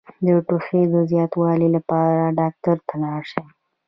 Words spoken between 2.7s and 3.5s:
ته لاړ شئ